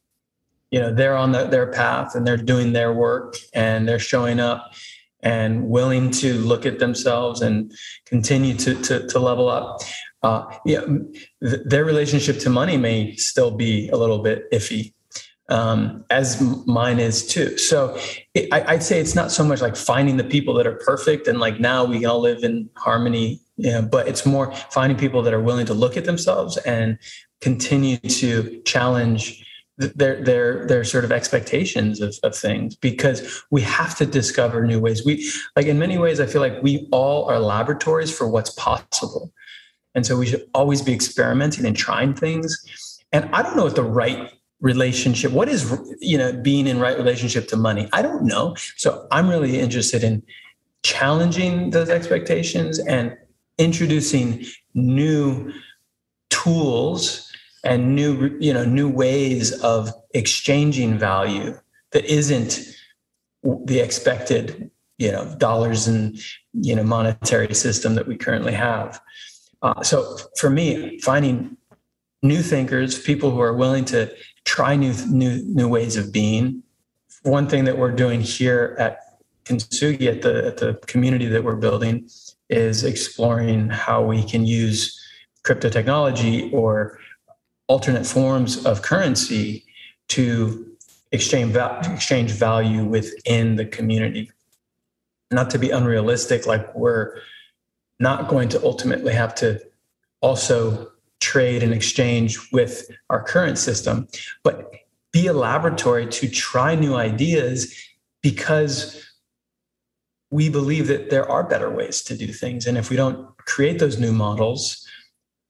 [0.71, 4.41] you know, they're on the, their path and they're doing their work and they're showing
[4.41, 4.73] up
[5.21, 7.73] and willing to look at themselves and
[8.07, 9.81] continue to to, to level up.
[10.23, 10.81] Uh, yeah,
[11.43, 14.93] th- their relationship to money may still be a little bit iffy,
[15.49, 17.57] um, as mine is too.
[17.59, 17.99] So
[18.35, 21.29] it, I, would say it's not so much like finding the people that are perfect
[21.29, 25.23] and like now we all live in harmony, you know, but it's more finding people
[25.23, 26.99] that are willing to look at themselves and
[27.41, 29.45] continue to challenge
[29.79, 34.81] their their their sort of expectations of, of things because we have to discover new
[34.81, 35.05] ways.
[35.05, 39.33] We like in many ways i feel like we all are laboratories for what's possible.
[39.95, 42.57] And so we should always be experimenting and trying things.
[43.13, 46.97] And i don't know what the right relationship what is you know being in right
[46.97, 47.89] relationship to money?
[47.93, 48.55] I don't know.
[48.77, 50.23] So i'm really interested in
[50.83, 53.17] challenging those expectations and
[53.59, 54.45] introducing
[54.75, 55.53] new
[56.31, 57.31] tools
[57.65, 61.59] and new you know new ways of exchanging value
[61.93, 62.61] that isn't
[63.65, 66.19] the expected you know dollars and
[66.53, 69.01] you know monetary system that we currently have.
[69.63, 71.57] Uh, so for me finding
[72.23, 74.11] new thinkers people who are willing to
[74.47, 76.63] try new new new ways of being
[77.27, 81.57] one thing that we're doing here at Kintsugi at the at the community that we're
[81.57, 82.09] building
[82.49, 84.99] is exploring how we can use
[85.43, 86.99] crypto technology or
[87.69, 89.65] alternate forms of currency
[90.09, 90.67] to
[91.13, 91.57] exchange
[91.93, 94.31] exchange value within the community.
[95.31, 97.19] Not to be unrealistic, like we're
[97.99, 99.61] not going to ultimately have to
[100.21, 104.09] also trade and exchange with our current system,
[104.43, 104.71] but
[105.13, 107.75] be a laboratory to try new ideas
[108.23, 109.03] because
[110.31, 112.67] we believe that there are better ways to do things.
[112.67, 114.87] And if we don't create those new models,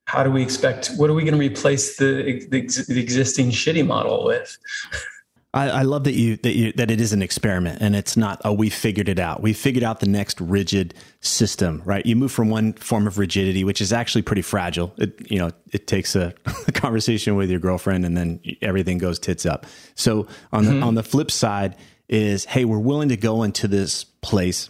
[0.04, 3.84] how do we expect what are we going to replace the, the, the existing shitty
[3.84, 4.56] model with
[5.56, 8.42] I, I, love that you that you that it is an experiment and it's not
[8.44, 9.42] oh we figured it out.
[9.42, 12.04] We figured out the next rigid system right?
[12.04, 14.92] You move from one form of rigidity which is actually pretty fragile.
[14.98, 16.34] It you know it takes a,
[16.68, 19.64] a conversation with your girlfriend and then everything goes tits up.
[19.94, 20.80] So on mm-hmm.
[20.80, 21.76] the on the flip side
[22.08, 24.68] is hey we're willing to go into this place.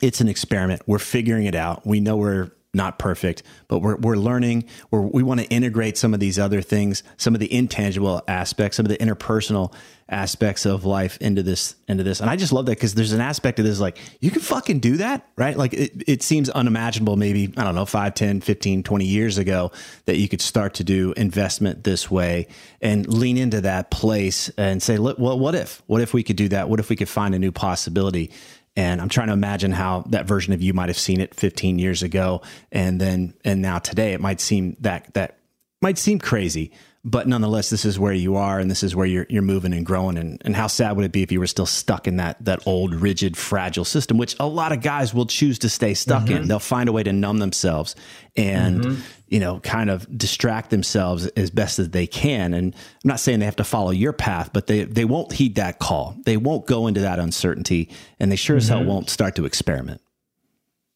[0.00, 0.82] It's an experiment.
[0.86, 1.86] We're figuring it out.
[1.86, 4.64] We know we're not perfect, but we're, we're learning.
[4.90, 8.76] We're, we want to integrate some of these other things, some of the intangible aspects,
[8.76, 9.72] some of the interpersonal
[10.08, 12.20] aspects of life into this, into this.
[12.20, 14.80] And I just love that because there's an aspect of this, like you can fucking
[14.80, 15.56] do that, right?
[15.56, 19.72] Like it, it seems unimaginable, maybe, I don't know, 5, 10, 15, 20 years ago
[20.04, 22.48] that you could start to do investment this way
[22.82, 26.36] and lean into that place and say, look, well, what if, what if we could
[26.36, 26.68] do that?
[26.68, 28.30] What if we could find a new possibility?
[28.76, 31.78] And I'm trying to imagine how that version of you might have seen it 15
[31.78, 32.42] years ago.
[32.72, 35.38] And then, and now today it might seem that, that
[35.80, 36.72] might seem crazy,
[37.06, 39.84] but nonetheless, this is where you are and this is where you're, you're moving and
[39.84, 40.16] growing.
[40.16, 42.66] And, and how sad would it be if you were still stuck in that, that
[42.66, 46.36] old, rigid, fragile system, which a lot of guys will choose to stay stuck mm-hmm.
[46.44, 46.48] in.
[46.48, 47.94] They'll find a way to numb themselves
[48.36, 49.02] and, mm-hmm.
[49.28, 52.54] you know, kind of distract themselves as best as they can.
[52.54, 55.56] And I'm not saying they have to follow your path, but they, they won't heed
[55.56, 56.16] that call.
[56.24, 58.62] They won't go into that uncertainty and they sure mm-hmm.
[58.62, 58.88] as hell mm-hmm.
[58.88, 60.00] won't start to experiment.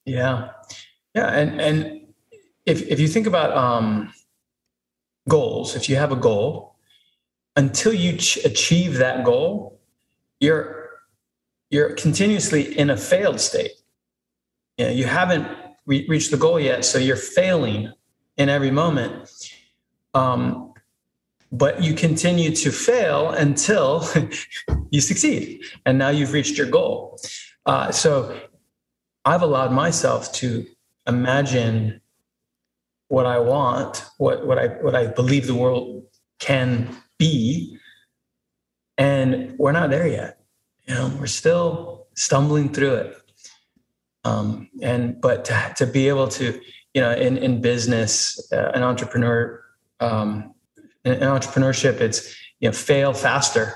[0.06, 0.52] Yeah.
[1.14, 1.28] Yeah.
[1.28, 2.00] And, and
[2.64, 4.10] if, if you think about, um,
[5.28, 6.74] goals, if you have a goal,
[7.56, 9.80] until you ch- achieve that goal,
[10.40, 10.88] you're
[11.70, 13.72] you're continuously in a failed state.
[14.78, 15.46] You, know, you haven't
[15.86, 17.92] re- reached the goal yet, so you're failing
[18.38, 19.28] in every moment.
[20.14, 20.72] Um,
[21.52, 24.06] but you continue to fail until
[24.90, 27.18] you succeed, and now you've reached your goal.
[27.66, 28.38] Uh, so
[29.24, 30.66] I've allowed myself to
[31.06, 32.00] imagine
[33.08, 36.04] what I want, what what I what I believe the world
[36.38, 36.88] can
[37.18, 37.78] be,
[38.96, 40.40] and we're not there yet.
[40.86, 43.16] You know, we're still stumbling through it.
[44.24, 46.60] Um, and but to, to be able to,
[46.94, 49.62] you know, in in business, uh, an entrepreneur,
[50.00, 50.54] um,
[51.04, 53.72] in, in entrepreneurship, it's you know, fail faster,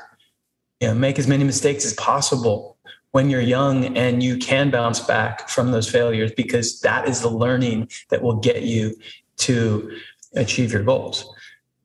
[0.81, 2.77] you know, make as many mistakes as possible
[3.13, 7.29] when you're young and you can bounce back from those failures because that is the
[7.29, 8.95] learning that will get you
[9.43, 9.91] to
[10.35, 11.33] achieve your goals.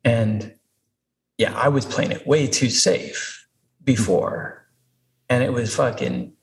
[0.03, 0.53] And
[1.38, 3.45] yeah, I was playing it way too safe
[3.84, 4.68] before.
[5.30, 6.34] And it was fucking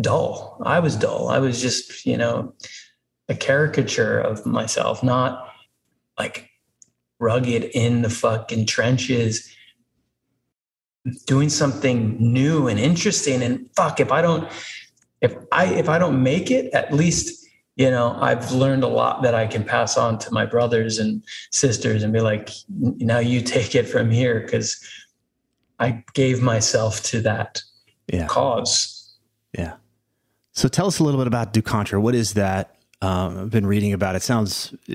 [0.00, 0.60] dull.
[0.64, 1.28] I was dull.
[1.28, 2.54] I was just, you know,
[3.28, 5.48] a caricature of myself, not
[6.18, 6.50] like
[7.18, 9.48] rugged in the fucking trenches,
[11.26, 13.42] doing something new and interesting.
[13.42, 14.50] And fuck, if I don't,
[15.20, 17.41] if I if I don't make it, at least
[17.76, 21.22] you know i've learned a lot that i can pass on to my brothers and
[21.50, 24.80] sisters and be like now you take it from here because
[25.78, 27.62] i gave myself to that
[28.12, 28.26] yeah.
[28.26, 29.16] cause.
[29.56, 29.74] Yeah.
[30.52, 32.00] So tell us a little bit about ducontra.
[32.00, 32.76] What is that?
[33.00, 34.22] Um, i've been reading about it.
[34.22, 34.94] Sounds uh,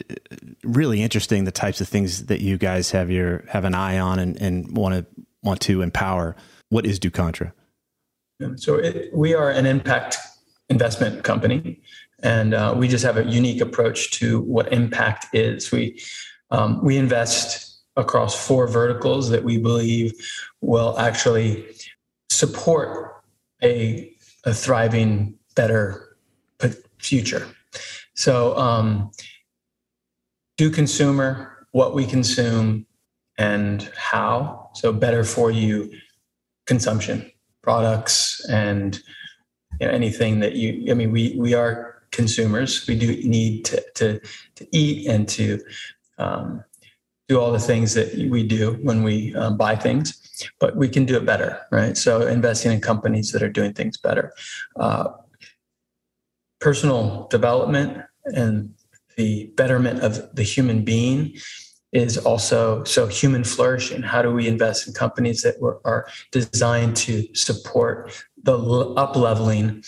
[0.64, 4.18] really interesting the types of things that you guys have your have an eye on
[4.20, 5.06] and, and want to
[5.44, 6.36] want to empower.
[6.70, 7.52] What is ducontra?
[8.56, 10.18] So it, we are an impact
[10.70, 11.82] investment company
[12.24, 15.72] and uh, we just have a unique approach to what impact is.
[15.72, 16.01] We
[16.49, 20.13] um, we invest across four verticals that we believe
[20.61, 21.65] will actually
[22.30, 23.24] support
[23.63, 24.13] a,
[24.45, 26.18] a thriving, better
[26.99, 27.47] future.
[28.15, 29.11] So, um,
[30.57, 32.86] do consumer, what we consume,
[33.38, 34.70] and how.
[34.74, 35.91] So, better for you
[36.65, 38.99] consumption products and
[39.80, 40.91] you know, anything that you.
[40.91, 42.86] I mean, we we are consumers.
[42.88, 44.20] We do need to to,
[44.57, 45.59] to eat and to
[46.18, 46.63] um,
[47.30, 50.05] do all the things that we do when we um, buy things,
[50.59, 51.95] but we can do it better, right?
[51.97, 54.34] So investing in companies that are doing things better.
[54.76, 55.09] Uh,
[56.59, 58.74] personal development and
[59.18, 61.38] the betterment of the human being
[61.91, 64.01] is also so human flourishing.
[64.03, 65.55] How do we invest in companies that
[65.86, 68.11] are designed to support
[68.43, 68.57] the
[69.03, 69.84] up leveling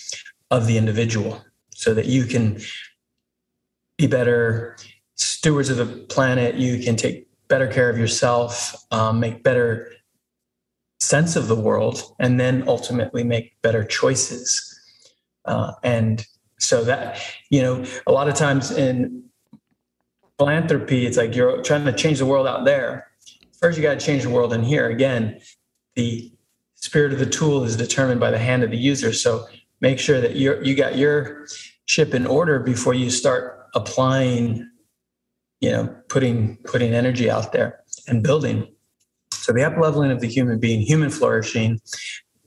[0.51, 1.41] of the individual
[1.80, 2.59] so that you can
[3.97, 4.75] be better
[5.15, 9.89] stewards of the planet, you can take better care of yourself, um, make better
[10.99, 14.77] sense of the world, and then ultimately make better choices.
[15.45, 16.25] Uh, and
[16.59, 17.17] so that,
[17.49, 19.23] you know, a lot of times in
[20.38, 23.07] philanthropy, it's like you're trying to change the world out there.
[23.57, 24.89] First, you got to change the world in here.
[24.89, 25.39] Again,
[25.95, 26.30] the
[26.75, 29.13] spirit of the tool is determined by the hand of the user.
[29.13, 29.47] So
[29.82, 31.45] make sure that you you got your
[31.86, 34.69] ship in order before you start applying
[35.61, 38.67] you know putting putting energy out there and building.
[39.34, 41.80] So the up leveling of the human being human flourishing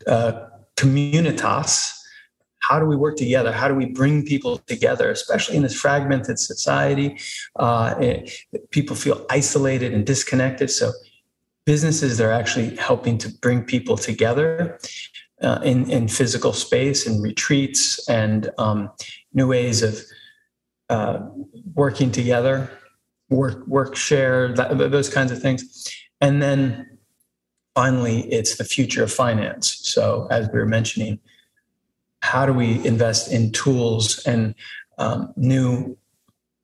[0.06, 1.92] uh, communitas
[2.62, 3.52] how do we work together?
[3.52, 7.18] How do we bring people together especially in this fragmented society?
[7.56, 8.32] Uh, it,
[8.70, 10.70] people feel isolated and disconnected.
[10.70, 10.92] So
[11.66, 14.78] businesses are actually helping to bring people together
[15.42, 18.90] uh, in, in physical space and retreats and um,
[19.32, 20.00] new ways of
[20.88, 21.20] uh,
[21.74, 22.70] working together
[23.30, 25.90] work work share that, those kinds of things.
[26.20, 26.98] And then
[27.74, 29.78] finally it's the future of finance.
[29.82, 31.18] So as we were mentioning
[32.22, 34.54] how do we invest in tools and
[34.98, 35.96] um, new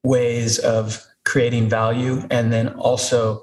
[0.04, 3.42] ways of creating value and then also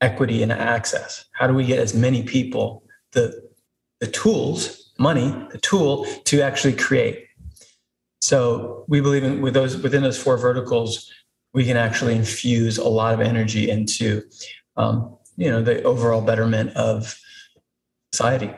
[0.00, 1.24] equity and access?
[1.32, 2.82] How do we get as many people
[3.12, 3.47] the
[4.00, 7.26] the tools money the tool to actually create.
[8.20, 11.10] So we believe in with those within those four verticals
[11.54, 14.22] we can actually infuse a lot of energy into
[14.76, 17.18] um, you know the overall betterment of
[18.12, 18.50] society.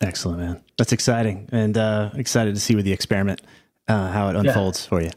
[0.00, 0.62] Excellent man.
[0.78, 3.40] That's exciting and uh, excited to see with the experiment
[3.88, 4.88] uh, how it unfolds yeah.
[4.88, 5.10] for you.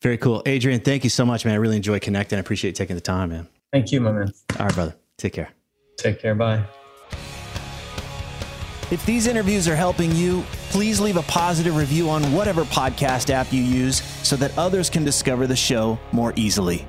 [0.00, 0.42] Very cool.
[0.46, 1.54] Adrian thank you so much man.
[1.54, 2.36] I really enjoy connecting.
[2.36, 3.48] I appreciate taking the time man.
[3.72, 4.32] Thank you my man.
[4.58, 4.96] All right brother.
[5.16, 5.50] Take care.
[5.98, 6.34] Take care.
[6.34, 6.64] Bye
[8.92, 13.50] if these interviews are helping you, please leave a positive review on whatever podcast app
[13.50, 16.86] you use so that others can discover the show more easily.